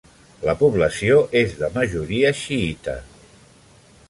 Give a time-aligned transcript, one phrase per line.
[0.47, 2.97] La població és de majoria xiïta.